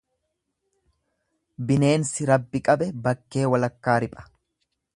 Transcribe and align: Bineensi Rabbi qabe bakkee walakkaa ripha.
Bineensi 1.67 2.27
Rabbi 2.31 2.63
qabe 2.69 2.89
bakkee 3.09 3.47
walakkaa 3.53 3.99
ripha. 4.05 4.27